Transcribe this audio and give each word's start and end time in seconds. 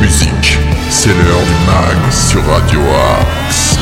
musique. 0.00 0.58
C'est 0.90 1.10
l'heure 1.10 1.42
du 1.42 1.66
mag 1.66 2.12
sur 2.12 2.44
Radio 2.44 2.80
Axe. 3.20 3.76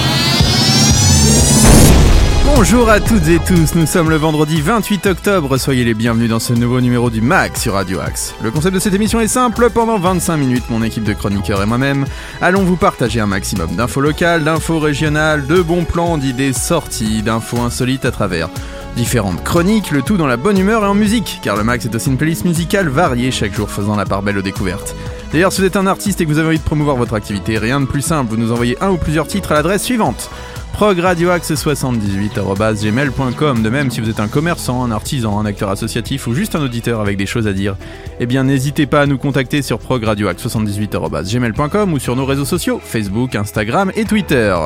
Bonjour 2.45 2.91
à 2.91 3.01
toutes 3.01 3.27
et 3.29 3.39
tous, 3.39 3.75
nous 3.75 3.87
sommes 3.87 4.11
le 4.11 4.17
vendredi 4.17 4.61
28 4.61 5.07
octobre, 5.07 5.57
soyez 5.57 5.85
les 5.85 5.95
bienvenus 5.95 6.29
dans 6.29 6.41
ce 6.41 6.53
nouveau 6.53 6.83
numéro 6.83 7.09
du 7.09 7.23
MAG 7.23 7.57
sur 7.57 7.73
Radio 7.75 8.01
Axe. 8.01 8.35
Le 8.43 8.51
concept 8.51 8.75
de 8.75 8.81
cette 8.81 8.93
émission 8.93 9.19
est 9.21 9.29
simple, 9.29 9.71
pendant 9.71 9.99
25 9.99 10.37
minutes, 10.37 10.65
mon 10.69 10.83
équipe 10.83 11.05
de 11.05 11.15
chroniqueurs 11.15 11.63
et 11.63 11.67
moi-même 11.67 12.05
allons 12.43 12.65
vous 12.65 12.77
partager 12.77 13.21
un 13.21 13.27
maximum 13.27 13.77
d'infos 13.77 14.03
locales, 14.03 14.45
d'infos 14.45 14.79
régionales, 14.79 15.47
de 15.47 15.63
bons 15.63 15.85
plans, 15.85 16.19
d'idées 16.19 16.53
sorties, 16.53 17.23
d'infos 17.23 17.61
insolites 17.61 18.05
à 18.05 18.11
travers 18.11 18.51
différentes 18.95 19.43
chroniques, 19.43 19.91
le 19.91 20.03
tout 20.03 20.19
dans 20.19 20.27
la 20.27 20.37
bonne 20.37 20.59
humeur 20.59 20.83
et 20.83 20.87
en 20.87 20.95
musique, 20.95 21.41
car 21.43 21.57
le 21.57 21.65
Max 21.65 21.87
est 21.87 21.95
aussi 21.95 22.11
une 22.11 22.19
playlist 22.19 22.45
musicale 22.45 22.89
variée 22.89 23.31
chaque 23.31 23.55
jour 23.55 23.71
faisant 23.71 23.97
la 23.97 24.05
part 24.05 24.23
belle 24.23 24.37
aux 24.37 24.43
découvertes. 24.43 24.95
D'ailleurs, 25.33 25.53
si 25.53 25.61
vous 25.61 25.67
êtes 25.67 25.77
un 25.77 25.87
artiste 25.87 26.21
et 26.21 26.25
que 26.25 26.31
vous 26.31 26.39
avez 26.39 26.49
envie 26.49 26.59
de 26.59 26.65
promouvoir 26.65 26.97
votre 26.97 27.15
activité, 27.15 27.57
rien 27.57 27.81
de 27.81 27.87
plus 27.87 28.03
simple, 28.03 28.31
vous 28.31 28.37
nous 28.37 28.51
envoyez 28.51 28.77
un 28.83 28.91
ou 28.91 28.97
plusieurs 28.97 29.29
titres 29.29 29.53
à 29.53 29.55
l'adresse 29.55 29.85
suivante 29.85 30.29
progradioaxe78.gmail.com 30.73 33.63
De 33.63 33.71
même, 33.71 33.91
si 33.91 34.01
vous 34.01 34.09
êtes 34.09 34.21
un 34.21 34.29
commerçant, 34.29 34.85
un 34.85 34.91
artisan, 34.91 35.39
un 35.39 35.47
acteur 35.47 35.71
associatif 35.71 36.27
ou 36.27 36.35
juste 36.35 36.55
un 36.55 36.63
auditeur 36.63 37.01
avec 37.01 37.17
des 37.17 37.27
choses 37.27 37.47
à 37.47 37.53
dire, 37.53 37.77
eh 38.19 38.27
bien 38.27 38.45
n'hésitez 38.45 38.87
pas 38.87 39.03
à 39.03 39.07
nous 39.07 39.19
contacter 39.19 39.63
sur 39.63 39.79
progradioaxe78.gmail.com 39.79 41.93
ou 41.93 41.99
sur 41.99 42.17
nos 42.17 42.27
réseaux 42.27 42.45
sociaux, 42.45 42.81
Facebook, 42.83 43.35
Instagram 43.35 43.93
et 43.95 44.05
Twitter. 44.05 44.57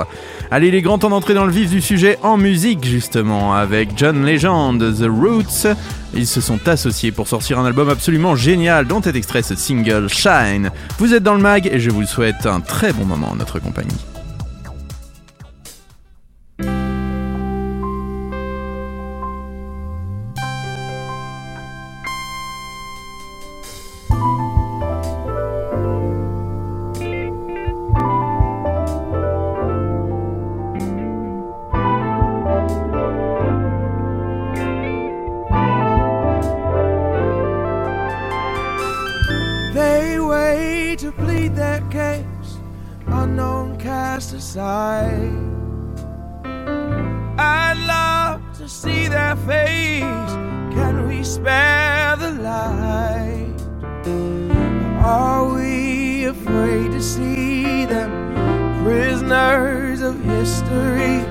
Allez, 0.50 0.68
il 0.68 0.74
est 0.74 0.82
grand 0.82 0.98
temps 0.98 1.10
d'entrer 1.10 1.34
dans 1.34 1.46
le 1.46 1.52
vif 1.52 1.70
du 1.70 1.80
sujet 1.80 2.18
en 2.22 2.36
musique, 2.36 2.84
justement, 2.84 3.54
avec 3.54 3.90
John 3.96 4.24
Legend, 4.24 4.80
The 4.80 5.08
Roots. 5.08 5.66
Ils 6.14 6.26
se 6.26 6.40
sont 6.40 6.68
associés 6.68 7.12
pour 7.12 7.28
sortir 7.28 7.58
un 7.58 7.66
album 7.66 7.88
absolument 7.88 8.36
génial 8.36 8.86
dont 8.86 9.00
est 9.00 9.16
extrait 9.16 9.42
ce 9.42 9.56
single 9.56 10.08
Shine. 10.08 10.70
Vous 10.98 11.12
êtes 11.12 11.22
dans 11.22 11.34
le 11.34 11.40
mag 11.40 11.68
et 11.72 11.80
je 11.80 11.90
vous 11.90 12.06
souhaite 12.06 12.46
un 12.46 12.60
très 12.60 12.92
bon 12.92 13.04
moment 13.04 13.32
en 13.32 13.36
notre 13.36 13.58
compagnie. 13.58 14.13
Aside. 44.34 45.32
I'd 47.38 47.78
love 47.86 48.42
to 48.58 48.68
see 48.68 49.08
their 49.08 49.36
face. 49.36 50.32
Can 50.76 51.08
we 51.08 51.24
spare 51.24 52.16
the 52.16 52.32
light? 52.32 53.54
Are 55.04 55.54
we 55.54 56.24
afraid 56.26 56.92
to 56.92 57.02
see 57.02 57.86
them 57.86 58.10
prisoners 58.84 60.02
of 60.02 60.20
history? 60.24 61.24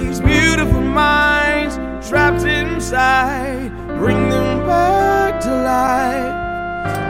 These 0.00 0.20
beautiful 0.20 0.82
minds 0.82 1.76
trapped 2.08 2.44
inside, 2.44 3.70
bring 3.98 4.30
them 4.30 4.66
back 4.66 5.40
to 5.42 5.50
life. 5.50 6.54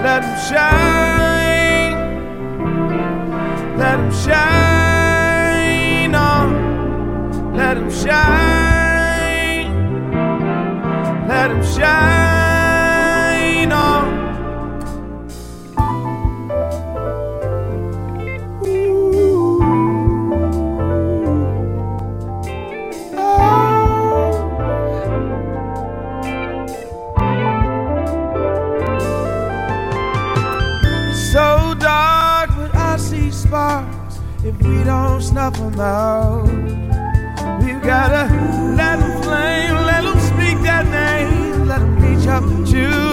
Let 0.05 0.23
them 0.23 0.39
shine. 0.51 2.21
Let 3.79 3.97
them 3.99 4.13
shine. 4.13 4.86
Let 7.57 7.79
him 7.79 7.91
shine. 7.91 9.73
Let 11.27 11.51
him 11.51 11.65
shine 11.65 13.73
on. 13.73 14.17
if 34.47 34.63
we 34.63 34.85
don't 34.85 35.21
snuff 35.21 35.55
them 35.55 35.81
out. 35.81 36.46
Gotta 37.87 38.25
let 38.75 38.99
them 38.99 39.23
flame, 39.23 39.77
let 39.87 40.03
them 40.03 40.19
speak 40.19 40.61
that 40.65 40.87
name, 40.87 41.69
let 41.69 41.79
them 41.79 41.97
reach 42.03 42.27
up 42.27 42.43
to 42.43 43.06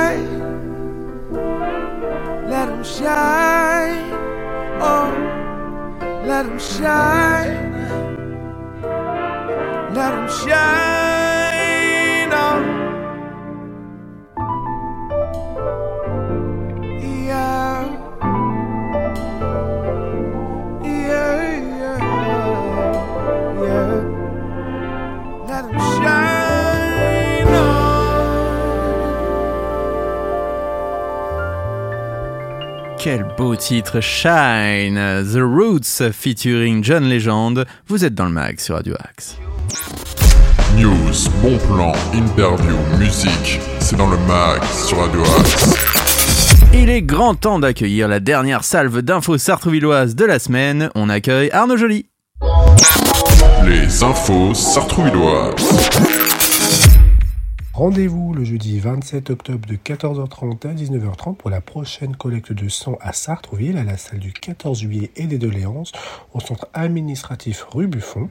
shine. 0.00 0.28
Let 2.48 2.66
them 2.66 2.84
shine. 2.84 4.12
Oh, 4.80 5.08
let 6.26 6.46
them 6.46 6.58
shine. 6.58 7.72
Let 9.94 10.10
them 10.12 10.28
shine. 10.28 11.09
Quel 33.12 33.26
beau 33.36 33.56
titre, 33.56 34.00
Shine, 34.00 34.94
The 34.94 35.40
Roots 35.40 36.12
featuring 36.12 36.84
John 36.84 37.08
Legend. 37.08 37.66
Vous 37.88 38.04
êtes 38.04 38.14
dans 38.14 38.26
le 38.26 38.30
mag 38.30 38.60
sur 38.60 38.76
Radio 38.76 38.94
Axe. 39.00 39.36
News, 40.76 41.28
bon 41.42 41.58
plan, 41.66 41.92
interview, 42.14 42.76
musique, 43.00 43.58
c'est 43.80 43.96
dans 43.96 44.08
le 44.08 44.16
mag 44.28 44.62
sur 44.86 44.98
Radio 44.98 45.22
Axe. 45.40 45.74
Il 46.72 46.88
est 46.88 47.02
grand 47.02 47.34
temps 47.34 47.58
d'accueillir 47.58 48.06
la 48.06 48.20
dernière 48.20 48.62
salve 48.62 49.02
d'infos 49.02 49.38
sartrouvilloises 49.38 50.14
de 50.14 50.24
la 50.24 50.38
semaine. 50.38 50.88
On 50.94 51.08
accueille 51.08 51.50
Arnaud 51.50 51.78
Joly. 51.78 52.06
Les 53.66 54.04
infos 54.04 54.54
sartrouvilloises. 54.54 56.09
Rendez-vous 57.80 58.34
le 58.34 58.44
jeudi 58.44 58.78
27 58.78 59.30
octobre 59.30 59.66
de 59.66 59.74
14h30 59.74 60.68
à 60.68 60.74
19h30 60.74 61.36
pour 61.36 61.48
la 61.48 61.62
prochaine 61.62 62.14
collecte 62.14 62.52
de 62.52 62.68
sang 62.68 62.98
à 63.00 63.14
Sartrouville, 63.14 63.78
à 63.78 63.84
la 63.84 63.96
salle 63.96 64.18
du 64.18 64.34
14 64.34 64.80
juillet 64.80 65.10
et 65.16 65.26
des 65.26 65.38
doléances, 65.38 65.92
au 66.34 66.40
centre 66.40 66.68
administratif 66.74 67.62
rue 67.62 67.86
Buffon. 67.86 68.28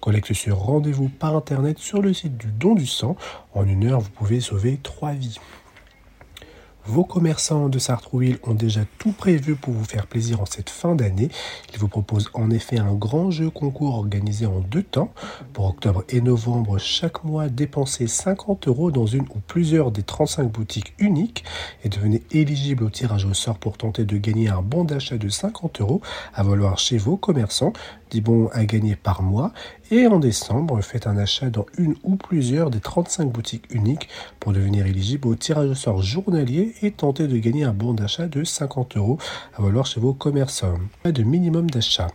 Collecte 0.00 0.32
sur 0.34 0.56
rendez-vous 0.56 1.08
par 1.08 1.34
internet 1.34 1.80
sur 1.80 2.00
le 2.00 2.14
site 2.14 2.36
du 2.36 2.46
don 2.46 2.76
du 2.76 2.86
sang. 2.86 3.16
En 3.54 3.66
une 3.66 3.86
heure, 3.86 3.98
vous 3.98 4.10
pouvez 4.10 4.38
sauver 4.38 4.78
trois 4.80 5.14
vies. 5.14 5.40
Vos 6.84 7.04
commerçants 7.04 7.68
de 7.68 7.78
Sartrouville 7.78 8.38
ont 8.42 8.54
déjà 8.54 8.80
tout 8.98 9.12
prévu 9.12 9.54
pour 9.54 9.72
vous 9.72 9.84
faire 9.84 10.08
plaisir 10.08 10.40
en 10.40 10.46
cette 10.46 10.68
fin 10.68 10.96
d'année. 10.96 11.28
Ils 11.72 11.78
vous 11.78 11.86
proposent 11.86 12.28
en 12.34 12.50
effet 12.50 12.78
un 12.78 12.92
grand 12.92 13.30
jeu 13.30 13.50
concours 13.50 13.94
organisé 13.94 14.46
en 14.46 14.58
deux 14.58 14.82
temps. 14.82 15.12
Pour 15.52 15.66
octobre 15.66 16.02
et 16.08 16.20
novembre, 16.20 16.78
chaque 16.78 17.22
mois, 17.22 17.48
dépensez 17.48 18.08
50 18.08 18.66
euros 18.66 18.90
dans 18.90 19.06
une 19.06 19.22
ou 19.22 19.38
plusieurs 19.46 19.92
des 19.92 20.02
35 20.02 20.50
boutiques 20.50 20.94
uniques 20.98 21.44
et 21.84 21.88
devenez 21.88 22.24
éligible 22.32 22.82
au 22.82 22.90
tirage 22.90 23.26
au 23.26 23.34
sort 23.34 23.58
pour 23.58 23.78
tenter 23.78 24.04
de 24.04 24.16
gagner 24.18 24.48
un 24.48 24.60
bon 24.60 24.82
d'achat 24.84 25.18
de 25.18 25.28
50 25.28 25.80
euros 25.80 26.00
à 26.34 26.42
valoir 26.42 26.80
chez 26.80 26.98
vos 26.98 27.16
commerçants. 27.16 27.72
10 28.10 28.20
bons 28.20 28.48
à 28.52 28.64
gagner 28.64 28.96
par 28.96 29.22
mois. 29.22 29.52
Et 29.94 30.06
en 30.06 30.18
décembre, 30.18 30.80
faites 30.80 31.06
un 31.06 31.18
achat 31.18 31.50
dans 31.50 31.66
une 31.76 31.96
ou 32.02 32.16
plusieurs 32.16 32.70
des 32.70 32.80
35 32.80 33.30
boutiques 33.30 33.66
uniques 33.74 34.08
pour 34.40 34.54
devenir 34.54 34.86
éligible 34.86 35.28
au 35.28 35.34
tirage 35.34 35.68
au 35.68 35.74
sort 35.74 36.00
journalier 36.00 36.72
et 36.80 36.92
tenter 36.92 37.28
de 37.28 37.36
gagner 37.36 37.64
un 37.64 37.74
bon 37.74 37.92
d'achat 37.92 38.26
de 38.26 38.42
50 38.42 38.96
euros 38.96 39.18
à 39.54 39.60
valoir 39.60 39.84
chez 39.84 40.00
vos 40.00 40.14
commerçants. 40.14 40.78
Pas 41.02 41.12
de 41.12 41.22
minimum 41.22 41.68
d'achat. 41.68 42.06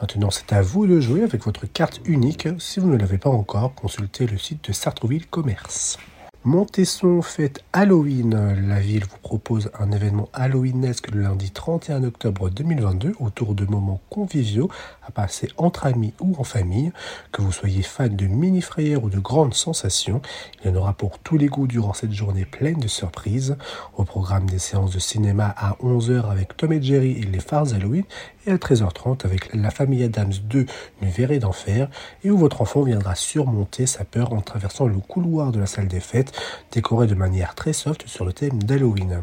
Maintenant, 0.00 0.32
c'est 0.32 0.52
à 0.52 0.60
vous 0.60 0.88
de 0.88 0.98
jouer 0.98 1.22
avec 1.22 1.44
votre 1.44 1.66
carte 1.72 2.00
unique. 2.04 2.48
Si 2.58 2.80
vous 2.80 2.88
ne 2.88 2.96
l'avez 2.96 3.18
pas 3.18 3.30
encore, 3.30 3.76
consultez 3.76 4.26
le 4.26 4.36
site 4.36 4.68
de 4.68 4.72
Sartrouville 4.72 5.28
Commerce. 5.28 5.98
Montesson 6.44 7.20
fête 7.20 7.62
Halloween. 7.74 8.56
La 8.66 8.80
ville 8.80 9.04
vous 9.04 9.18
propose 9.18 9.70
un 9.78 9.92
événement 9.92 10.30
halloweenesque 10.32 11.10
le 11.10 11.20
lundi 11.20 11.50
31 11.50 12.02
octobre 12.04 12.48
2022 12.48 13.12
autour 13.20 13.54
de 13.54 13.66
moments 13.66 14.00
conviviaux 14.08 14.70
à 15.06 15.10
passer 15.10 15.50
entre 15.58 15.84
amis 15.84 16.14
ou 16.18 16.34
en 16.38 16.44
famille. 16.44 16.92
Que 17.30 17.42
vous 17.42 17.52
soyez 17.52 17.82
fan 17.82 18.16
de 18.16 18.26
mini-frayères 18.26 19.04
ou 19.04 19.10
de 19.10 19.18
grandes 19.18 19.52
sensations, 19.52 20.22
il 20.64 20.70
y 20.70 20.72
en 20.72 20.76
aura 20.76 20.94
pour 20.94 21.18
tous 21.18 21.36
les 21.36 21.48
goûts 21.48 21.66
durant 21.66 21.92
cette 21.92 22.14
journée 22.14 22.46
pleine 22.46 22.80
de 22.80 22.88
surprises. 22.88 23.58
Au 23.98 24.04
programme 24.04 24.48
des 24.48 24.58
séances 24.58 24.92
de 24.94 24.98
cinéma 24.98 25.54
à 25.58 25.76
11h 25.82 26.30
avec 26.30 26.56
Tom 26.56 26.72
et 26.72 26.80
Jerry 26.80 27.18
et 27.18 27.26
les 27.26 27.40
phares 27.40 27.74
Halloween 27.74 28.04
et 28.46 28.52
à 28.52 28.56
13h30 28.56 29.24
avec 29.24 29.54
La 29.54 29.70
famille 29.70 30.02
Adams 30.02 30.32
2, 30.44 30.66
une 31.02 31.08
verrée 31.08 31.38
d'enfer 31.38 31.88
et 32.24 32.30
où 32.30 32.38
votre 32.38 32.62
enfant 32.62 32.82
viendra 32.82 33.14
surmonter 33.14 33.86
sa 33.86 34.04
peur 34.04 34.32
en 34.32 34.40
traversant 34.40 34.86
le 34.86 34.98
couloir 34.98 35.52
de 35.52 35.60
la 35.60 35.66
salle 35.66 35.88
des 35.88 36.00
fêtes 36.00 36.32
décoré 36.72 37.06
de 37.06 37.14
manière 37.14 37.54
très 37.54 37.72
soft 37.72 38.06
sur 38.06 38.24
le 38.24 38.32
thème 38.32 38.62
d'Halloween. 38.62 39.22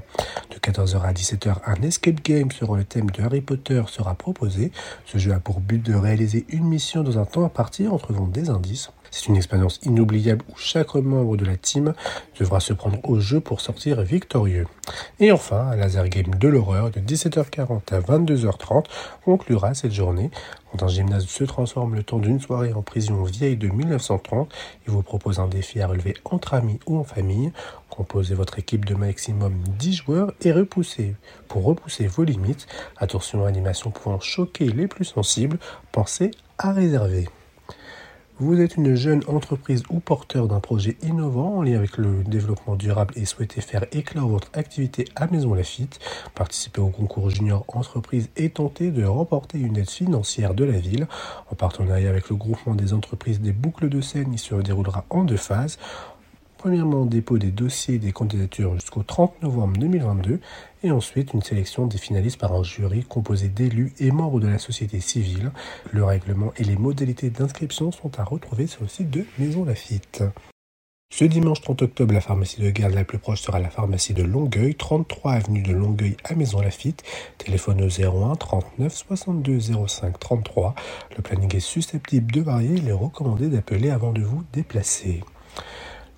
De 0.52 0.58
14h 0.58 1.02
à 1.02 1.14
17h, 1.14 1.56
un 1.66 1.82
escape 1.82 2.24
game 2.24 2.52
sur 2.52 2.76
le 2.76 2.84
thème 2.84 3.10
de 3.10 3.24
Harry 3.24 3.42
Potter 3.42 3.84
sera 3.88 4.16
proposé. 4.16 4.72
Ce 5.06 5.18
jeu 5.18 5.34
a 5.34 5.40
pour 5.40 5.60
but 5.60 5.84
de 5.84 5.94
réaliser 5.94 6.46
une 6.50 6.66
mission 6.66 7.04
dans 7.04 7.18
un 7.18 7.26
temps 7.26 7.46
à 7.46 7.50
partir 7.50 7.94
en 7.94 7.98
trouvant 7.98 8.28
des 8.28 8.50
indices. 8.50 8.90
C'est 9.18 9.30
une 9.30 9.36
expérience 9.36 9.80
inoubliable 9.82 10.46
où 10.48 10.58
chaque 10.58 10.94
membre 10.94 11.38
de 11.38 11.46
la 11.46 11.58
team 11.58 11.96
devra 12.40 12.60
se 12.60 12.72
prendre 12.72 13.00
au 13.04 13.20
jeu 13.20 13.40
pour 13.40 13.62
sortir 13.62 14.04
victorieux. 14.04 14.68
Et 15.20 15.32
enfin, 15.32 15.72
un 15.72 15.76
laser 15.76 16.08
game 16.08 16.36
de 16.36 16.48
l'horreur 16.48 16.92
de 16.92 17.00
17h40 17.00 17.96
à 17.96 18.00
22h30 18.00 18.86
conclura 19.26 19.74
cette 19.74 19.92
journée. 19.92 20.30
Quand 20.72 20.84
un 20.84 20.88
gymnase 20.88 21.26
se 21.26 21.44
transforme 21.46 21.96
le 21.96 22.04
temps 22.04 22.20
d'une 22.20 22.40
soirée 22.40 22.74
en 22.74 22.84
prison 22.84 23.24
vieille 23.24 23.58
de 23.58 23.70
1930, 23.70 24.54
il 24.86 24.94
vous 24.94 25.02
propose 25.02 25.40
un 25.40 25.48
défi 25.48 25.82
à 25.82 25.88
relever 25.88 26.14
entre 26.24 26.54
amis 26.54 26.80
ou 26.86 27.00
en 27.00 27.04
famille. 27.04 27.52
Composez 27.90 28.36
votre 28.36 28.60
équipe 28.60 28.86
de 28.86 28.94
maximum 28.94 29.56
10 29.80 29.94
joueurs 29.94 30.32
et 30.42 30.52
repoussez. 30.52 31.16
Pour 31.48 31.64
repousser 31.64 32.06
vos 32.06 32.24
limites, 32.24 32.68
attention 32.98 33.46
à 33.46 33.48
animation 33.48 33.90
pouvant 33.90 34.20
choquer 34.20 34.68
les 34.68 34.86
plus 34.86 35.06
sensibles, 35.06 35.58
pensez 35.92 36.30
à 36.60 36.72
réserver. 36.72 37.28
Vous 38.40 38.62
êtes 38.62 38.78
une 38.78 38.94
jeune 38.94 39.24
entreprise 39.28 39.82
ou 39.90 40.00
porteur 40.00 40.48
d'un 40.48 40.60
projet 40.60 40.96
innovant 41.02 41.56
en 41.56 41.64
lien 41.64 41.78
avec 41.78 41.98
le 41.98 42.24
développement 42.24 42.76
durable 42.76 43.16
et 43.18 43.26
souhaitez 43.26 43.62
faire 43.62 43.86
éclore 43.92 44.30
votre 44.30 44.52
activité 44.54 45.06
à 45.16 45.26
Maison 45.26 45.56
Lafitte, 45.56 46.00
participez 46.36 46.80
au 46.80 46.90
concours 46.90 47.32
Junior 47.32 47.66
Entreprise 47.68 48.30
et 48.38 48.52
tentez 48.52 48.92
de 48.92 49.04
remporter 49.04 49.58
une 49.58 49.76
aide 49.78 49.90
financière 49.90 50.54
de 50.54 50.66
la 50.66 50.78
ville. 50.78 51.08
En 51.52 51.56
partenariat 51.56 52.12
avec 52.12 52.30
le 52.30 52.36
groupement 52.36 52.76
des 52.76 52.94
entreprises 52.94 53.42
des 53.42 53.54
boucles 53.54 53.90
de 53.90 54.02
Seine, 54.02 54.32
il 54.32 54.38
se 54.38 54.54
déroulera 54.54 55.06
en 55.10 55.24
deux 55.24 55.36
phases. 55.36 55.80
Premièrement, 56.58 57.06
dépôt 57.06 57.38
des 57.38 57.52
dossiers 57.52 57.96
et 57.96 58.00
des 58.00 58.12
candidatures 58.12 58.74
jusqu'au 58.74 59.04
30 59.04 59.44
novembre 59.44 59.78
2022 59.78 60.40
et 60.84 60.92
ensuite 60.92 61.34
une 61.34 61.44
sélection 61.44 61.86
des 61.86 62.00
finalistes 62.00 62.40
par 62.40 62.54
un 62.54 62.64
jury 62.64 63.04
composé 63.04 63.48
d'élus 63.48 63.94
et 64.00 64.10
membres 64.10 64.40
de 64.40 64.48
la 64.48 64.58
société 64.58 65.00
civile. 65.00 65.52
Le 65.92 66.04
règlement 66.04 66.52
et 66.58 66.64
les 66.64 66.76
modalités 66.76 67.30
d'inscription 67.30 67.92
sont 67.92 68.20
à 68.20 68.24
retrouver 68.24 68.66
sur 68.66 68.82
le 68.82 68.88
site 68.88 69.12
de 69.12 69.26
Maison 69.38 69.66
Lafitte. 69.66 70.24
Ce 71.14 71.24
dimanche 71.24 71.62
30 71.62 71.84
octobre, 71.84 72.14
la 72.14 72.22
pharmacie 72.22 72.60
de 72.60 72.70
garde 72.70 72.94
la 72.94 73.06
plus 73.06 73.20
proche 73.20 73.42
sera 73.42 73.60
la 73.60 73.70
pharmacie 73.70 74.14
de 74.14 74.24
Longueuil, 74.24 74.76
33 74.76 75.34
avenue 75.34 75.62
de 75.62 75.72
Longueuil 75.72 76.18
à 76.26 76.36
Maison 76.36 76.60
Lafitte. 76.60 77.04
Téléphone 77.38 77.82
au 77.82 77.88
01 77.88 78.36
39 78.36 78.94
62 78.94 79.60
05 79.88 80.20
33. 80.20 80.76
Le 81.16 81.22
planning 81.22 81.56
est 81.56 81.60
susceptible 81.62 82.32
de 82.32 82.42
varier. 82.42 82.76
Il 82.76 82.90
est 82.90 82.94
recommandé 82.94 83.48
d'appeler 83.48 83.90
avant 83.90 84.12
de 84.12 84.22
vous 84.22 84.44
déplacer. 84.52 85.22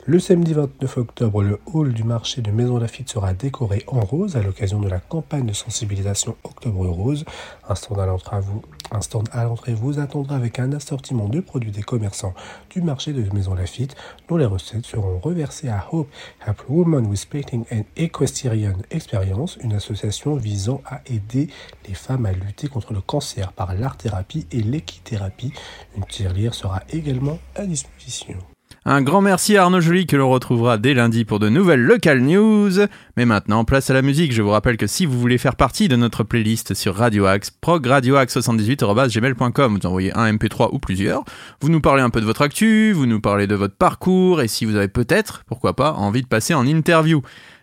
Le 0.05 0.17
samedi 0.17 0.53
29 0.53 0.97
octobre, 0.97 1.43
le 1.43 1.59
hall 1.65 1.93
du 1.93 2.03
marché 2.03 2.41
de 2.41 2.49
Maison 2.51 2.77
Lafitte 2.77 3.09
sera 3.09 3.33
décoré 3.33 3.83
en 3.85 3.99
rose 3.99 4.37
à 4.37 4.41
l'occasion 4.41 4.79
de 4.79 4.87
la 4.87 4.99
campagne 4.99 5.45
de 5.45 5.53
sensibilisation 5.53 6.37
Octobre 6.43 6.87
Rose. 6.87 7.25
Un 7.67 7.75
stand 7.75 7.99
à 7.99 8.05
l'entrée 9.43 9.73
vous, 9.73 9.99
attendra 9.99 10.35
avec 10.35 10.57
un 10.57 10.71
assortiment 10.71 11.27
de 11.27 11.41
produits 11.41 11.71
des 11.71 11.83
commerçants 11.83 12.33
du 12.69 12.81
marché 12.81 13.11
de 13.11 13.21
Maison 13.35 13.53
Lafitte, 13.53 13.95
dont 14.29 14.37
les 14.37 14.45
recettes 14.45 14.85
seront 14.85 15.19
reversées 15.19 15.69
à 15.69 15.85
Hope 15.91 16.09
Help 16.47 16.63
Women 16.69 17.05
with 17.05 17.27
Painting 17.29 17.65
and 17.71 17.83
Equestrian 17.97 18.77
Experience, 18.89 19.59
une 19.61 19.73
association 19.73 20.37
visant 20.37 20.81
à 20.85 21.01
aider 21.07 21.49
les 21.87 21.93
femmes 21.93 22.25
à 22.25 22.31
lutter 22.31 22.67
contre 22.67 22.93
le 22.93 23.01
cancer 23.01 23.51
par 23.51 23.75
l'art-thérapie 23.75 24.47
et 24.51 24.61
l'équithérapie. 24.61 25.51
Une 25.97 26.05
tirelire 26.05 26.55
sera 26.55 26.81
également 26.89 27.37
à 27.55 27.65
disposition. 27.65 28.37
Un 28.85 29.01
grand 29.01 29.19
merci 29.19 29.57
à 29.57 29.63
Arnaud 29.63 29.81
Joly 29.81 30.07
que 30.07 30.15
l'on 30.15 30.29
retrouvera 30.29 30.77
dès 30.77 30.93
lundi 30.93 31.25
pour 31.25 31.39
de 31.39 31.49
nouvelles 31.49 31.81
local 31.81 32.21
news. 32.21 32.71
Mais 33.17 33.25
maintenant, 33.25 33.65
place 33.65 33.89
à 33.89 33.93
la 33.93 34.01
musique. 34.01 34.31
Je 34.31 34.41
vous 34.41 34.51
rappelle 34.51 34.77
que 34.77 34.87
si 34.87 35.05
vous 35.05 35.19
voulez 35.19 35.37
faire 35.37 35.57
partie 35.57 35.89
de 35.89 35.97
notre 35.97 36.23
playlist 36.23 36.73
sur 36.73 36.95
Radio 36.95 37.25
Axe, 37.25 37.51
progradioaxe78.gmail.com, 37.61 39.77
vous 39.77 39.85
envoyez 39.85 40.17
un 40.17 40.31
MP3 40.31 40.69
ou 40.71 40.79
plusieurs. 40.79 41.25
Vous 41.59 41.67
nous 41.69 41.81
parlez 41.81 42.01
un 42.01 42.09
peu 42.09 42.21
de 42.21 42.25
votre 42.25 42.41
actu, 42.41 42.93
vous 42.93 43.05
nous 43.05 43.19
parlez 43.19 43.47
de 43.47 43.55
votre 43.55 43.75
parcours 43.75 44.41
et 44.41 44.47
si 44.47 44.63
vous 44.63 44.77
avez 44.77 44.87
peut-être, 44.87 45.43
pourquoi 45.45 45.75
pas, 45.75 45.91
envie 45.93 46.21
de 46.21 46.27
passer 46.27 46.53
en 46.53 46.65
interview. 46.65 47.21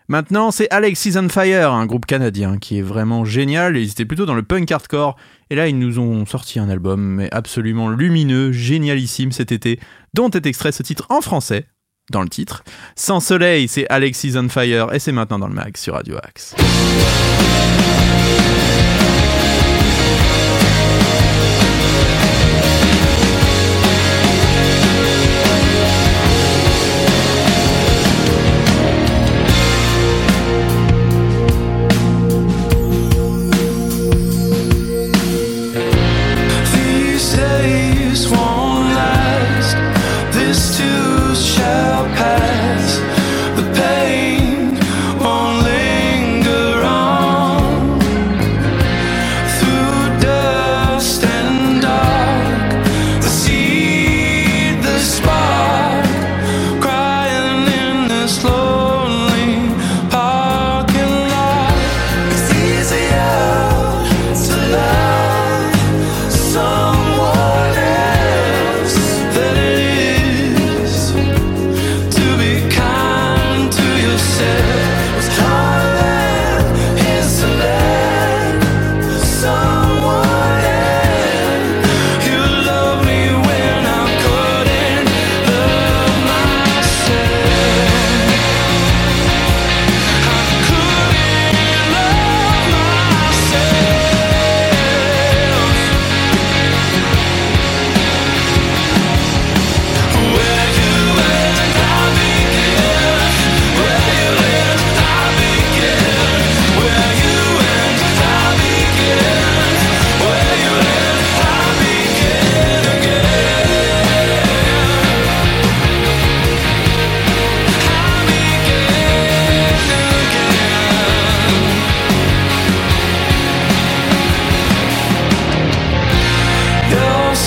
Maintenant, 0.09 0.51
c'est 0.51 0.69
Alexis 0.71 1.15
on 1.17 1.27
Fire, 1.27 1.73
un 1.73 1.85
groupe 1.85 2.05
canadien 2.05 2.57
qui 2.57 2.79
est 2.79 2.81
vraiment 2.81 3.25
génial. 3.25 3.75
Ils 3.75 3.91
étaient 3.91 4.05
plutôt 4.05 4.25
dans 4.25 4.35
le 4.35 4.43
punk 4.43 4.71
hardcore. 4.71 5.17
Et 5.49 5.55
là, 5.55 5.67
ils 5.67 5.77
nous 5.77 5.99
ont 5.99 6.25
sorti 6.25 6.59
un 6.59 6.69
album 6.69 7.01
mais 7.01 7.27
absolument 7.33 7.89
lumineux, 7.89 8.53
génialissime 8.53 9.33
cet 9.33 9.51
été, 9.51 9.81
dont 10.13 10.29
est 10.29 10.45
extrait 10.45 10.71
ce 10.71 10.81
titre 10.81 11.07
en 11.09 11.19
français, 11.19 11.67
dans 12.09 12.21
le 12.21 12.29
titre. 12.29 12.63
Sans 12.95 13.19
soleil, 13.19 13.67
c'est 13.67 13.85
Alexis 13.89 14.35
on 14.37 14.47
Fire, 14.47 14.93
et 14.93 14.99
c'est 14.99 15.11
maintenant 15.11 15.39
dans 15.39 15.47
le 15.49 15.53
mag 15.53 15.75
sur 15.75 15.95
Radio 15.95 16.15
Axe. 16.23 16.55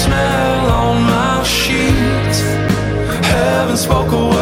smell 0.04 0.70
on 0.82 1.02
my 1.02 1.42
sheets. 1.42 2.40
Haven't 3.32 3.76
spoke 3.76 4.12
a 4.12 4.24
word. 4.30 4.39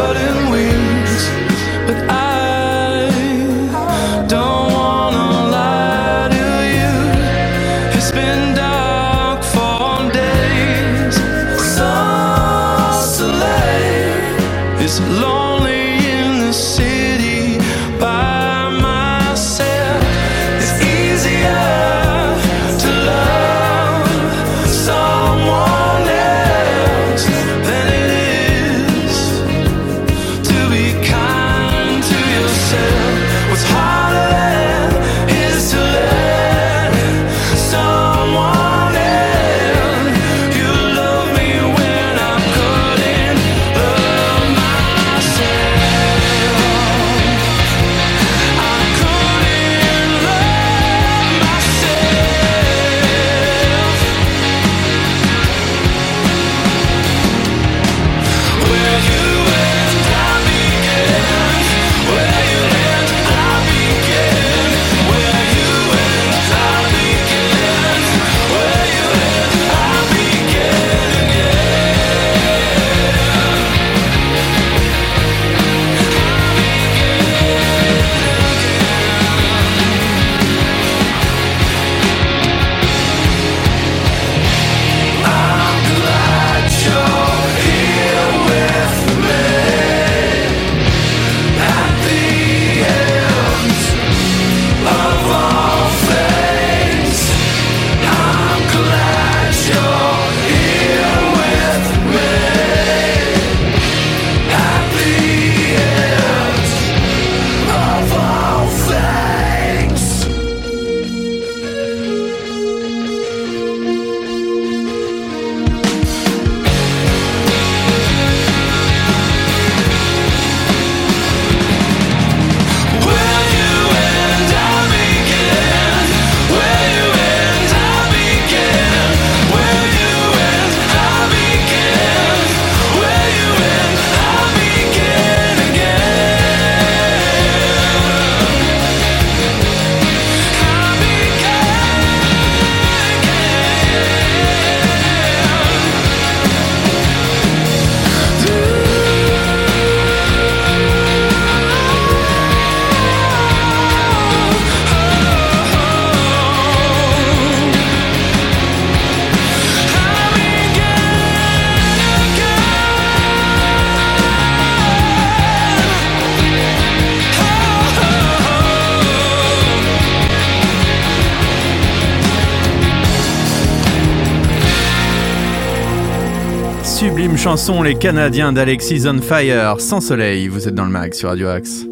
Chanson, 177.37 177.83
les 177.83 177.95
Canadiens 177.95 178.53
d'Alexis 178.53 179.05
on 179.07 179.23
Fire, 179.23 179.81
sans 179.81 180.01
soleil, 180.01 180.49
vous 180.49 180.67
êtes 180.67 180.75
dans 180.75 180.85
le 180.85 180.91
mag 180.91 181.15
sur 181.15 181.29
Radio 181.29 181.49
Axe. 181.49 181.85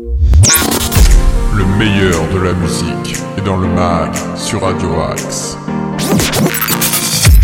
Le 1.57 1.65
meilleur 1.79 2.29
de 2.35 2.41
la 2.41 2.53
musique 2.53 3.17
est 3.39 3.43
dans 3.43 3.57
le 3.57 3.69
mag 3.69 4.11
sur 4.35 4.63
Radio 4.63 5.01
Axe. 5.01 5.56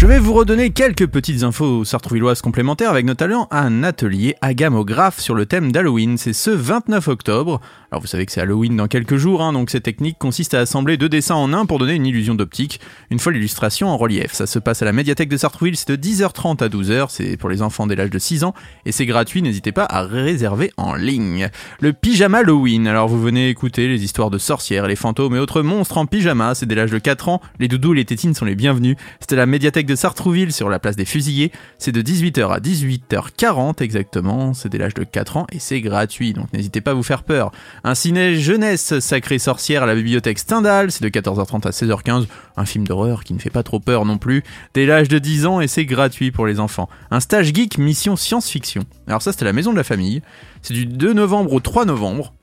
Je 0.03 0.09
vais 0.09 0.19
vous 0.19 0.33
redonner 0.33 0.71
quelques 0.71 1.07
petites 1.07 1.45
infos 1.45 1.85
sartrouvilloises 1.85 2.43
complémentaires 2.43 2.91
avec 2.91 3.07
notamment 3.07 3.47
un 3.53 3.85
atelier 3.85 4.35
à 4.41 4.53
gamographe 4.53 5.21
sur 5.21 5.37
le 5.37 5.47
thème 5.47 5.71
d'Halloween. 5.71 6.19
C'est 6.19 6.33
ce 6.33 6.51
29 6.51 7.07
octobre. 7.07 7.61
Alors 7.93 8.01
vous 8.01 8.09
savez 8.09 8.27
que 8.27 8.33
c'est 8.33 8.41
Halloween 8.41 8.75
dans 8.75 8.89
quelques 8.89 9.17
jours, 9.17 9.43
hein, 9.43 9.53
donc 9.53 9.69
cette 9.69 9.83
technique 9.83 10.19
consiste 10.19 10.55
à 10.55 10.61
assembler 10.61 10.97
deux 10.97 11.11
dessins 11.11 11.35
en 11.35 11.53
un 11.53 11.67
pour 11.67 11.79
donner 11.79 11.93
une 11.93 12.07
illusion 12.07 12.35
d'optique, 12.35 12.81
une 13.11 13.19
fois 13.19 13.33
l'illustration 13.33 13.91
en 13.91 13.99
relief. 13.99 14.33
Ça 14.33 14.47
se 14.47 14.59
passe 14.59 14.81
à 14.81 14.87
la 14.87 14.95
médiathèque 14.95 15.29
de 15.29 15.37
Sartrouville, 15.37 15.77
c'est 15.77 15.91
de 15.91 15.97
10h30 15.97 16.65
à 16.65 16.69
12h, 16.69 17.09
c'est 17.11 17.37
pour 17.37 17.51
les 17.51 17.61
enfants 17.61 17.87
dès 17.87 17.95
l'âge 17.95 18.09
de 18.09 18.19
6 18.19 18.45
ans, 18.45 18.55
et 18.87 18.93
c'est 18.93 19.05
gratuit, 19.05 19.43
n'hésitez 19.43 19.73
pas 19.73 19.85
à 19.85 20.05
réserver 20.05 20.73
en 20.79 20.95
ligne. 20.95 21.51
Le 21.81 21.93
pyjama 21.93 22.39
Halloween, 22.39 22.89
alors 22.89 23.09
vous 23.09 23.21
venez 23.21 23.51
écouter 23.51 23.89
les 23.89 24.03
histoires 24.03 24.31
de 24.31 24.39
sorcières, 24.39 24.87
les 24.87 24.97
fantômes 24.97 25.37
et 25.37 25.39
autres 25.39 25.61
monstres 25.61 25.99
en 25.99 26.07
pyjama, 26.07 26.55
c'est 26.55 26.65
dès 26.65 26.75
l'âge 26.75 26.93
de 26.93 26.99
4 26.99 27.29
ans, 27.29 27.43
les 27.61 27.69
doudous 27.69 27.93
et 27.93 27.97
les 27.97 28.05
tétines 28.07 28.33
sont 28.33 28.47
les 28.47 28.55
bienvenus. 28.55 28.97
C'était 29.21 29.37
la 29.37 29.45
médiathèque 29.45 29.85
de 29.85 29.92
Sartrouville 29.97 30.53
sur 30.53 30.69
la 30.69 30.79
place 30.79 30.97
des 30.97 31.05
fusillés, 31.05 31.53
c'est 31.79 31.93
de 31.93 32.03
18h 32.03 32.53
à 32.53 32.61
18h40 32.61 33.83
exactement, 33.83 34.55
c'est 34.55 34.69
dès 34.69 34.79
l'âge 34.79 34.95
de 34.95 35.05
4 35.05 35.37
ans 35.37 35.47
et 35.53 35.59
c'est 35.59 35.81
gratuit, 35.81 36.33
donc 36.33 36.53
n'hésitez 36.53 36.81
pas 36.81 36.93
à 36.93 36.95
vous 36.95 37.03
faire 37.03 37.23
peur. 37.23 37.53
Un 37.85 37.95
ciné 37.95 38.37
jeunesse 38.37 38.99
sacrée 39.01 39.39
sorcière 39.39 39.83
à 39.83 39.87
la 39.87 39.95
bibliothèque 39.95 40.39
Stendhal, 40.39 40.91
c'est 40.91 41.05
de 41.05 41.09
14h30 41.09 41.67
à 41.67 41.71
16h15, 41.71 42.27
un 42.57 42.65
film 42.65 42.87
d'horreur 42.87 43.25
qui 43.25 43.35
ne 43.35 43.39
fait 43.39 43.51
pas 43.51 43.63
trop 43.63 43.81
peur 43.81 44.05
non 44.05 44.19
plus, 44.19 44.43
dès 44.75 44.87
l'âge 44.87 45.09
de 45.09 45.19
10 45.19 45.47
ans 45.47 45.61
et 45.61 45.69
c'est 45.69 45.85
gratuit 45.85 46.31
pour 46.31 46.47
les 46.47 46.61
enfants. 46.61 46.89
Un 47.11 47.21
stage 47.21 47.53
geek 47.55 47.79
mission 47.79 48.17
science-fiction. 48.17 48.83
Alors 49.07 49.23
ça 49.23 49.33
c'était 49.33 49.45
la 49.45 49.53
maison 49.53 49.73
de 49.73 49.77
la 49.79 49.85
famille, 49.85 50.23
c'est 50.63 50.75
du 50.75 50.87
2 50.87 51.13
novembre 51.13 51.53
au 51.53 51.61
3 51.61 51.85
novembre. 51.85 52.35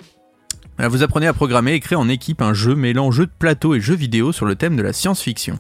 Vous 0.88 1.04
apprenez 1.04 1.28
à 1.28 1.34
programmer 1.34 1.74
et 1.74 1.82
créer 1.82 1.98
en 1.98 2.08
équipe 2.08 2.42
un 2.42 2.54
jeu 2.54 2.74
mêlant 2.74 3.12
jeu 3.12 3.26
de 3.26 3.32
plateau 3.38 3.76
et 3.76 3.82
jeux 3.82 3.96
vidéo 3.96 4.32
sur 4.32 4.46
le 4.46 4.56
thème 4.56 4.78
de 4.78 4.82
la 4.82 4.94
science-fiction. 4.94 5.60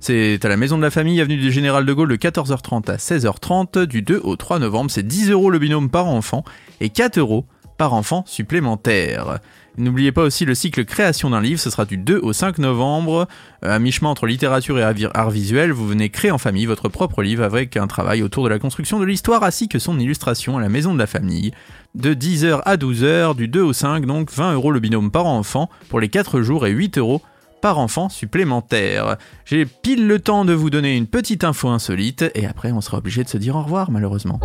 C'est 0.00 0.44
à 0.44 0.48
la 0.48 0.56
maison 0.56 0.78
de 0.78 0.82
la 0.82 0.90
famille, 0.90 1.20
avenue 1.20 1.36
du 1.36 1.50
Général 1.50 1.84
de 1.84 1.92
Gaulle 1.92 2.08
de 2.08 2.16
14h30 2.16 2.90
à 2.90 2.96
16h30, 2.96 3.84
du 3.84 4.02
2 4.02 4.20
au 4.22 4.36
3 4.36 4.60
novembre. 4.60 4.90
C'est 4.90 5.06
10 5.06 5.30
euros 5.30 5.50
le 5.50 5.58
binôme 5.58 5.90
par 5.90 6.06
enfant 6.06 6.44
et 6.80 6.88
4 6.88 7.18
euros 7.18 7.46
par 7.78 7.94
enfant 7.94 8.24
supplémentaire. 8.26 9.38
N'oubliez 9.76 10.10
pas 10.10 10.22
aussi 10.22 10.44
le 10.44 10.56
cycle 10.56 10.84
création 10.84 11.30
d'un 11.30 11.40
livre, 11.40 11.60
ce 11.60 11.70
sera 11.70 11.84
du 11.84 11.96
2 11.96 12.18
au 12.20 12.32
5 12.32 12.58
novembre, 12.58 13.28
euh, 13.64 13.76
à 13.76 13.78
mi-chemin 13.78 14.10
entre 14.10 14.26
littérature 14.26 14.78
et 14.78 14.82
art 14.82 15.30
visuel, 15.30 15.70
vous 15.70 15.86
venez 15.86 16.10
créer 16.10 16.32
en 16.32 16.38
famille 16.38 16.66
votre 16.66 16.88
propre 16.88 17.22
livre 17.22 17.44
avec 17.44 17.76
un 17.76 17.86
travail 17.86 18.22
autour 18.22 18.42
de 18.42 18.48
la 18.48 18.58
construction 18.58 18.98
de 18.98 19.04
l'histoire 19.04 19.44
ainsi 19.44 19.68
que 19.68 19.78
son 19.78 20.00
illustration 20.00 20.58
à 20.58 20.60
la 20.60 20.68
maison 20.68 20.92
de 20.94 20.98
la 20.98 21.06
famille. 21.06 21.52
De 21.94 22.12
10h 22.12 22.62
à 22.64 22.76
12h, 22.76 23.36
du 23.36 23.46
2 23.46 23.62
au 23.62 23.72
5, 23.72 24.04
donc 24.06 24.32
20 24.32 24.54
euros 24.54 24.72
le 24.72 24.80
binôme 24.80 25.12
par 25.12 25.26
enfant 25.26 25.70
pour 25.88 26.00
les 26.00 26.08
4 26.08 26.40
jours 26.40 26.66
et 26.66 26.70
8 26.70 26.98
euros 26.98 27.22
par 27.60 27.78
enfant 27.78 28.08
supplémentaire. 28.08 29.16
J'ai 29.44 29.66
pile 29.66 30.06
le 30.06 30.18
temps 30.18 30.44
de 30.44 30.52
vous 30.52 30.70
donner 30.70 30.96
une 30.96 31.06
petite 31.06 31.44
info 31.44 31.68
insolite 31.68 32.24
et 32.34 32.46
après 32.46 32.72
on 32.72 32.80
sera 32.80 32.98
obligé 32.98 33.24
de 33.24 33.28
se 33.28 33.38
dire 33.38 33.56
au 33.56 33.62
revoir 33.62 33.90
malheureusement. 33.90 34.40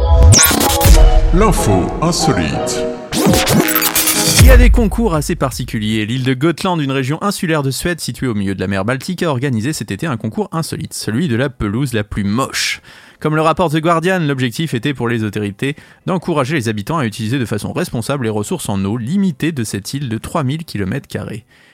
L'info 1.34 1.88
insolite. 2.02 2.84
Il 4.42 4.48
y 4.48 4.52
a 4.52 4.58
des 4.58 4.70
concours 4.70 5.16
assez 5.16 5.36
particuliers. 5.36 6.06
L'île 6.06 6.26
de 6.26 6.34
Gotland, 6.34 6.78
une 6.82 6.92
région 6.92 7.18
insulaire 7.24 7.64
de 7.64 7.72
Suède 7.72 8.02
située 8.02 8.28
au 8.28 8.34
milieu 8.34 8.54
de 8.54 8.60
la 8.60 8.68
mer 8.68 8.84
Baltique, 8.84 9.24
a 9.24 9.30
organisé 9.30 9.72
cet 9.72 9.90
été 9.90 10.06
un 10.06 10.18
concours 10.18 10.50
insolite, 10.52 10.94
celui 10.94 11.30
de 11.30 11.38
la 11.38 11.50
pelouse 11.50 11.94
la 11.94 12.04
plus 12.04 12.26
moche. 12.26 12.82
Comme 13.22 13.36
le 13.38 13.42
rapporte 13.42 13.74
The 13.74 13.80
Guardian, 13.80 14.20
l'objectif 14.20 14.74
était 14.74 14.94
pour 14.94 15.08
les 15.08 15.24
autorités 15.24 15.78
d'encourager 16.08 16.56
les 16.56 16.68
habitants 16.68 16.98
à 16.98 17.06
utiliser 17.06 17.40
de 17.40 17.46
façon 17.46 17.72
responsable 17.72 18.26
les 18.26 18.30
ressources 18.30 18.68
en 18.68 18.84
eau 18.84 18.98
limitées 18.98 19.54
de 19.54 19.64
cette 19.64 19.94
île 19.94 20.10
de 20.10 20.18
3000 20.18 20.66
km 20.66 21.08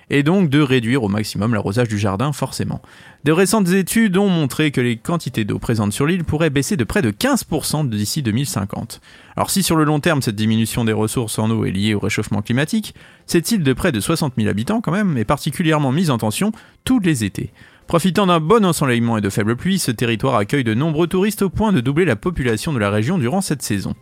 et 0.10 0.24
donc 0.24 0.50
de 0.50 0.60
réduire 0.60 1.04
au 1.04 1.08
maximum 1.08 1.54
l'arrosage 1.54 1.88
du 1.88 1.98
jardin 1.98 2.32
forcément. 2.32 2.82
De 3.24 3.32
récentes 3.32 3.70
études 3.70 4.18
ont 4.18 4.30
montré 4.30 4.72
que 4.72 4.82
les 4.82 4.98
quantités 4.98 5.46
d'eau 5.46 5.60
présentes 5.60 5.94
sur 5.94 6.06
l'île 6.06 6.24
pourraient 6.24 6.50
baisser 6.50 6.78
de 6.78 6.84
près 6.84 7.02
de 7.02 7.12
15% 7.12 7.90
d'ici 7.90 8.22
2050. 8.22 9.02
Alors 9.36 9.50
si 9.50 9.64
sur 9.64 9.76
le 9.76 9.84
long 9.84 10.00
terme 10.00 10.22
cette 10.22 10.36
diminution 10.36 10.86
des 10.86 10.94
ressources 10.94 11.40
en 11.40 11.50
eau 11.50 11.66
est 11.66 11.72
liée 11.72 11.94
au 11.94 12.00
réchauffement 12.00 12.42
climatique, 12.42 12.96
cette 13.26 13.52
île 13.52 13.64
de 13.64 13.74
près 13.74 13.92
de 13.92 14.00
60 14.00 14.34
000 14.38 14.50
habitants 14.50 14.82
quand 14.82 14.92
même 14.92 15.18
est 15.18 15.26
particulièrement 15.26 15.92
mise 15.92 16.10
en 16.10 16.18
tension 16.18 16.52
tous 16.84 17.00
les 17.00 17.24
étés. 17.24 17.52
Profitant 17.88 18.28
d'un 18.28 18.40
bon 18.40 18.66
ensoleillement 18.66 19.18
et 19.18 19.22
de 19.22 19.32
faibles 19.32 19.56
pluies, 19.56 19.80
ce 19.80 19.90
territoire 19.90 20.36
accueille 20.36 20.64
de 20.64 20.76
nombreux 20.76 21.08
touristes 21.08 21.42
au 21.42 21.50
point 21.50 21.74
de 21.74 21.82
doubler 21.82 22.06
la 22.06 22.16
population 22.16 22.72
de 22.72 22.78
la 22.78 22.92
région 22.92 23.18
durant 23.18 23.42
cette 23.42 23.64
saison. 23.64 23.96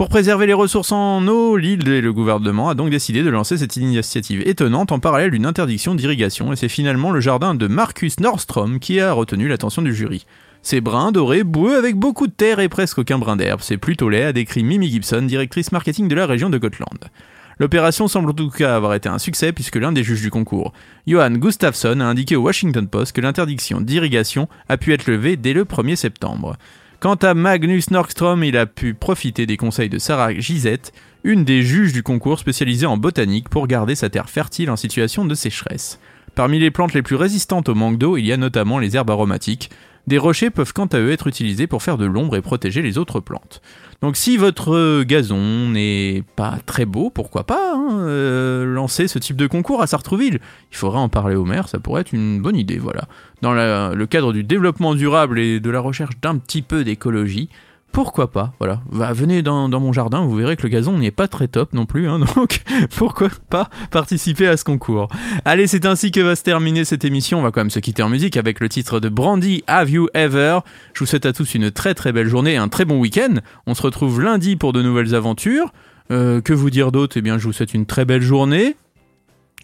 Pour 0.00 0.08
préserver 0.08 0.46
les 0.46 0.54
ressources 0.54 0.92
en 0.92 1.28
eau, 1.28 1.58
l'île 1.58 1.86
et 1.86 2.00
le 2.00 2.14
gouvernement 2.14 2.70
a 2.70 2.74
donc 2.74 2.88
décidé 2.88 3.22
de 3.22 3.28
lancer 3.28 3.58
cette 3.58 3.76
initiative 3.76 4.40
étonnante 4.48 4.92
en 4.92 4.98
parallèle 4.98 5.30
d'une 5.30 5.44
interdiction 5.44 5.94
d'irrigation 5.94 6.54
et 6.54 6.56
c'est 6.56 6.70
finalement 6.70 7.10
le 7.10 7.20
jardin 7.20 7.54
de 7.54 7.66
Marcus 7.66 8.18
Nordstrom 8.18 8.78
qui 8.80 8.98
a 8.98 9.12
retenu 9.12 9.46
l'attention 9.46 9.82
du 9.82 9.94
jury. 9.94 10.24
C'est 10.62 10.80
brun, 10.80 11.12
doré, 11.12 11.44
boueux 11.44 11.76
avec 11.76 11.96
beaucoup 11.96 12.28
de 12.28 12.32
terre 12.32 12.60
et 12.60 12.70
presque 12.70 12.96
aucun 12.96 13.18
brin 13.18 13.36
d'herbe, 13.36 13.60
c'est 13.62 13.76
plutôt 13.76 14.08
laid, 14.08 14.22
a 14.22 14.32
décrit 14.32 14.64
Mimi 14.64 14.88
Gibson, 14.88 15.20
directrice 15.20 15.70
marketing 15.70 16.08
de 16.08 16.14
la 16.14 16.24
région 16.24 16.48
de 16.48 16.56
Gotland. 16.56 17.10
L'opération 17.58 18.08
semble 18.08 18.30
en 18.30 18.32
tout 18.32 18.48
cas 18.48 18.74
avoir 18.74 18.94
été 18.94 19.10
un 19.10 19.18
succès 19.18 19.52
puisque 19.52 19.76
l'un 19.76 19.92
des 19.92 20.02
juges 20.02 20.22
du 20.22 20.30
concours, 20.30 20.72
Johan 21.06 21.32
Gustafsson, 21.32 22.00
a 22.00 22.06
indiqué 22.06 22.36
au 22.36 22.42
Washington 22.42 22.88
Post 22.88 23.14
que 23.14 23.20
l'interdiction 23.20 23.82
d'irrigation 23.82 24.48
a 24.70 24.78
pu 24.78 24.94
être 24.94 25.08
levée 25.08 25.36
dès 25.36 25.52
le 25.52 25.64
1er 25.64 25.96
septembre. 25.96 26.56
Quant 27.00 27.14
à 27.14 27.32
Magnus 27.32 27.90
Nordstrom, 27.90 28.44
il 28.44 28.58
a 28.58 28.66
pu 28.66 28.92
profiter 28.92 29.46
des 29.46 29.56
conseils 29.56 29.88
de 29.88 29.98
Sarah 29.98 30.34
Gisette, 30.34 30.92
une 31.24 31.44
des 31.44 31.62
juges 31.62 31.94
du 31.94 32.02
concours 32.02 32.38
spécialisée 32.38 32.84
en 32.84 32.98
botanique 32.98 33.48
pour 33.48 33.66
garder 33.66 33.94
sa 33.94 34.10
terre 34.10 34.28
fertile 34.28 34.70
en 34.70 34.76
situation 34.76 35.24
de 35.24 35.34
sécheresse. 35.34 35.98
Parmi 36.34 36.58
les 36.58 36.70
plantes 36.70 36.92
les 36.92 37.00
plus 37.00 37.16
résistantes 37.16 37.70
au 37.70 37.74
manque 37.74 37.96
d'eau, 37.96 38.18
il 38.18 38.26
y 38.26 38.32
a 38.34 38.36
notamment 38.36 38.78
les 38.78 38.96
herbes 38.96 39.08
aromatiques. 39.08 39.70
Des 40.06 40.18
rochers 40.18 40.50
peuvent 40.50 40.72
quant 40.72 40.86
à 40.86 40.98
eux 40.98 41.10
être 41.10 41.26
utilisés 41.26 41.66
pour 41.66 41.82
faire 41.82 41.98
de 41.98 42.06
l'ombre 42.06 42.36
et 42.36 42.42
protéger 42.42 42.82
les 42.82 42.98
autres 42.98 43.20
plantes. 43.20 43.60
Donc 44.02 44.16
si 44.16 44.36
votre 44.36 45.02
gazon 45.02 45.68
n'est 45.68 46.24
pas 46.36 46.58
très 46.64 46.86
beau, 46.86 47.10
pourquoi 47.10 47.44
pas 47.44 47.74
hein, 47.74 48.00
euh, 48.00 48.64
lancer 48.64 49.08
ce 49.08 49.18
type 49.18 49.36
de 49.36 49.46
concours 49.46 49.82
à 49.82 49.86
Sartrouville 49.86 50.40
Il 50.72 50.76
faudra 50.76 51.00
en 51.00 51.08
parler 51.08 51.36
au 51.36 51.44
maire, 51.44 51.68
ça 51.68 51.78
pourrait 51.78 52.00
être 52.00 52.12
une 52.12 52.40
bonne 52.40 52.56
idée, 52.56 52.78
voilà. 52.78 53.08
Dans 53.42 53.52
le 53.52 54.06
cadre 54.06 54.32
du 54.32 54.42
développement 54.42 54.94
durable 54.94 55.38
et 55.38 55.60
de 55.60 55.70
la 55.70 55.80
recherche 55.80 56.18
d'un 56.20 56.38
petit 56.38 56.62
peu 56.62 56.82
d'écologie, 56.82 57.50
pourquoi 57.92 58.30
pas, 58.30 58.52
voilà. 58.58 58.80
Venez 58.90 59.42
dans, 59.42 59.68
mon 59.68 59.92
jardin, 59.92 60.24
vous 60.24 60.36
verrez 60.36 60.56
que 60.56 60.62
le 60.62 60.68
gazon 60.68 60.98
n'est 60.98 61.10
pas 61.10 61.28
très 61.28 61.48
top 61.48 61.72
non 61.72 61.86
plus, 61.86 62.08
hein, 62.08 62.20
donc 62.36 62.62
pourquoi 62.96 63.28
pas 63.48 63.68
participer 63.90 64.46
à 64.46 64.56
ce 64.56 64.64
concours. 64.64 65.08
Allez, 65.44 65.66
c'est 65.66 65.86
ainsi 65.86 66.12
que 66.12 66.20
va 66.20 66.36
se 66.36 66.42
terminer 66.42 66.84
cette 66.84 67.04
émission. 67.04 67.40
On 67.40 67.42
va 67.42 67.50
quand 67.50 67.60
même 67.60 67.70
se 67.70 67.80
quitter 67.80 68.02
en 68.02 68.08
musique 68.08 68.36
avec 68.36 68.60
le 68.60 68.68
titre 68.68 69.00
de 69.00 69.08
Brandy 69.08 69.64
Have 69.66 69.90
You 69.90 70.08
Ever? 70.14 70.60
Je 70.94 71.00
vous 71.00 71.06
souhaite 71.06 71.26
à 71.26 71.32
tous 71.32 71.54
une 71.54 71.70
très 71.70 71.94
très 71.94 72.12
belle 72.12 72.28
journée 72.28 72.52
et 72.52 72.58
un 72.58 72.68
très 72.68 72.84
bon 72.84 72.98
week-end. 72.98 73.34
On 73.66 73.74
se 73.74 73.82
retrouve 73.82 74.20
lundi 74.20 74.56
pour 74.56 74.72
de 74.72 74.82
nouvelles 74.82 75.14
aventures. 75.14 75.72
Euh, 76.10 76.40
que 76.40 76.52
vous 76.52 76.70
dire 76.70 76.90
d'autre? 76.92 77.16
Eh 77.16 77.22
bien, 77.22 77.38
je 77.38 77.46
vous 77.46 77.52
souhaite 77.52 77.74
une 77.74 77.86
très 77.86 78.04
belle 78.04 78.22
journée. 78.22 78.76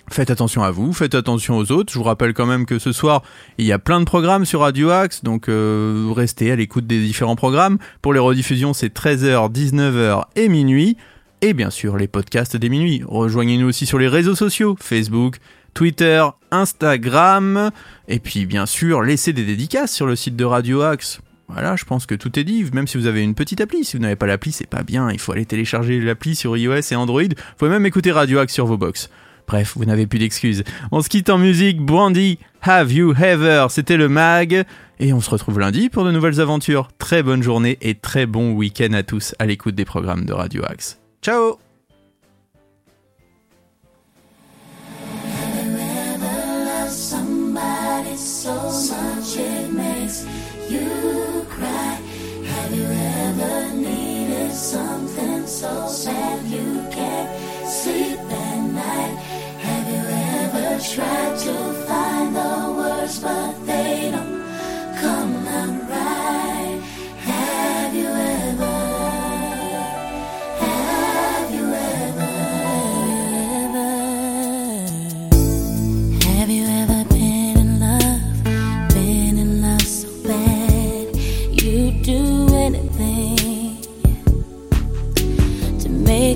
Faites 0.08 0.30
attention 0.30 0.62
à 0.62 0.70
vous, 0.70 0.92
faites 0.92 1.14
attention 1.14 1.58
aux 1.58 1.72
autres. 1.72 1.92
Je 1.92 1.98
vous 1.98 2.04
rappelle 2.04 2.32
quand 2.32 2.46
même 2.46 2.64
que 2.64 2.78
ce 2.78 2.92
soir, 2.92 3.22
il 3.58 3.66
y 3.66 3.72
a 3.72 3.78
plein 3.78 3.98
de 3.98 4.04
programmes 4.04 4.44
sur 4.44 4.60
Radio 4.60 4.90
Axe, 4.90 5.24
donc 5.24 5.48
euh, 5.48 6.12
restez 6.14 6.52
à 6.52 6.56
l'écoute 6.56 6.86
des 6.86 7.00
différents 7.00 7.34
programmes. 7.34 7.78
Pour 8.02 8.14
les 8.14 8.20
rediffusions, 8.20 8.72
c'est 8.72 8.94
13h, 8.94 9.52
19h 9.52 10.24
et 10.36 10.48
minuit. 10.48 10.96
Et 11.42 11.54
bien 11.54 11.70
sûr, 11.70 11.96
les 11.96 12.06
podcasts 12.06 12.56
des 12.56 12.68
minuit. 12.68 13.02
Rejoignez-nous 13.06 13.66
aussi 13.66 13.84
sur 13.84 13.98
les 13.98 14.08
réseaux 14.08 14.36
sociaux, 14.36 14.76
Facebook, 14.80 15.36
Twitter, 15.74 16.24
Instagram. 16.50 17.70
Et 18.08 18.20
puis 18.20 18.46
bien 18.46 18.64
sûr, 18.64 19.02
laissez 19.02 19.32
des 19.32 19.44
dédicaces 19.44 19.92
sur 19.92 20.06
le 20.06 20.16
site 20.16 20.36
de 20.36 20.44
Radio 20.44 20.82
Axe. 20.82 21.20
Voilà, 21.48 21.76
je 21.76 21.84
pense 21.84 22.06
que 22.06 22.14
tout 22.14 22.38
est 22.38 22.44
dit, 22.44 22.64
même 22.72 22.86
si 22.86 22.96
vous 22.96 23.06
avez 23.06 23.22
une 23.22 23.34
petite 23.34 23.60
appli. 23.60 23.84
Si 23.84 23.96
vous 23.96 24.02
n'avez 24.02 24.16
pas 24.16 24.26
l'appli, 24.26 24.52
c'est 24.52 24.68
pas 24.68 24.82
bien, 24.82 25.10
il 25.10 25.18
faut 25.18 25.32
aller 25.32 25.46
télécharger 25.46 26.00
l'appli 26.00 26.34
sur 26.34 26.56
iOS 26.56 26.80
et 26.90 26.96
Android. 26.96 27.22
Vous 27.22 27.56
pouvez 27.58 27.70
même 27.70 27.86
écouter 27.86 28.12
Radio 28.12 28.38
Axe 28.38 28.54
sur 28.54 28.66
vos 28.66 28.78
box. 28.78 29.10
Bref, 29.46 29.74
vous 29.76 29.84
n'avez 29.84 30.06
plus 30.06 30.18
d'excuses. 30.18 30.64
On 30.90 31.00
se 31.02 31.08
quitte 31.08 31.30
en 31.30 31.38
musique, 31.38 31.80
Brandy, 31.80 32.38
Have 32.62 32.92
You 32.92 33.14
Ever, 33.14 33.66
c'était 33.70 33.96
le 33.96 34.08
mag. 34.08 34.64
Et 34.98 35.12
on 35.12 35.20
se 35.20 35.30
retrouve 35.30 35.60
lundi 35.60 35.90
pour 35.90 36.04
de 36.04 36.10
nouvelles 36.10 36.40
aventures. 36.40 36.88
Très 36.98 37.22
bonne 37.22 37.42
journée 37.42 37.78
et 37.82 37.94
très 37.94 38.26
bon 38.26 38.52
week-end 38.52 38.92
à 38.94 39.02
tous 39.02 39.34
à 39.38 39.46
l'écoute 39.46 39.74
des 39.74 39.84
programmes 39.84 40.24
de 40.24 40.32
Radio 40.32 40.62
Axe. 40.66 40.98
Ciao 41.22 41.65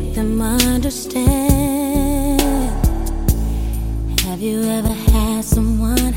make 0.01 0.15
them 0.15 0.41
understand. 0.41 2.41
Have 4.21 4.41
you 4.41 4.63
ever 4.63 4.89
had 4.89 5.45
someone 5.45 6.15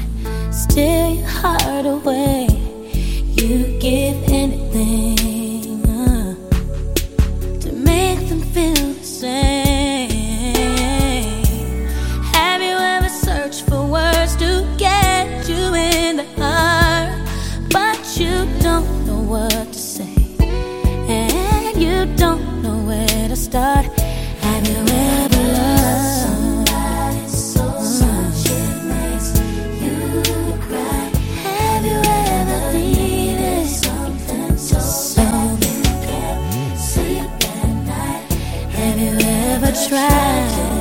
steal 0.52 1.16
your 1.16 1.28
heart 1.28 1.86
away? 1.86 2.48
You 3.36 3.78
give 3.80 4.18
anything. 4.30 5.23
try. 39.74 40.73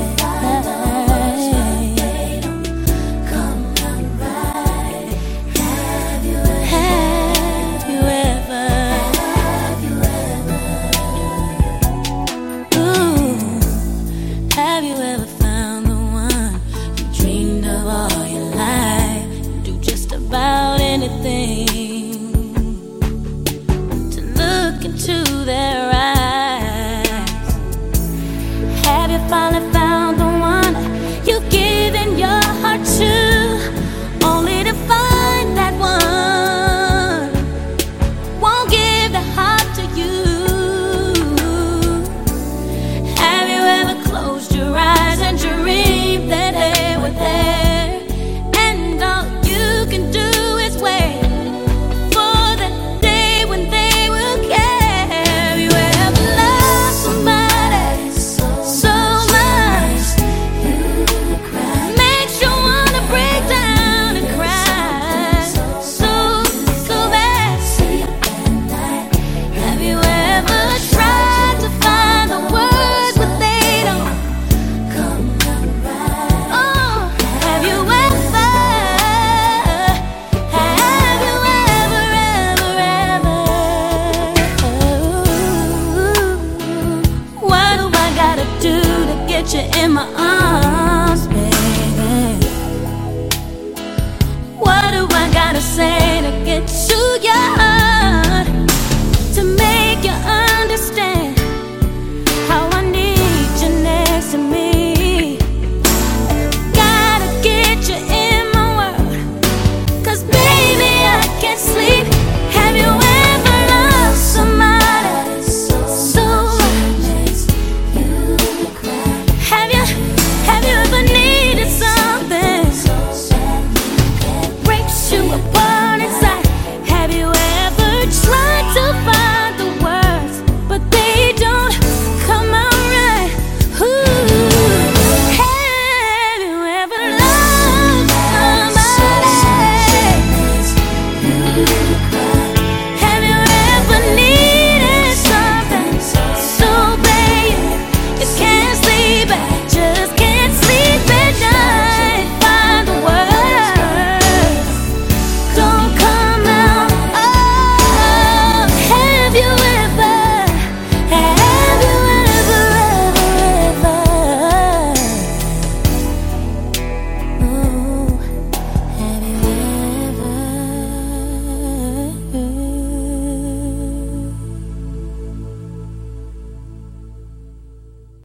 to 88.42 88.60
do 88.60 88.80
to 88.80 89.24
get 89.28 89.54
you 89.54 89.60
in 89.80 89.92
my 89.92 90.04
arms? 90.16 90.81